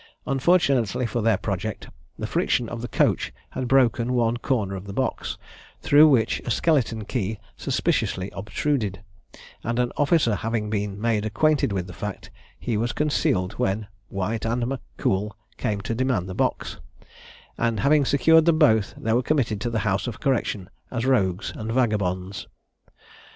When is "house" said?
19.85-20.07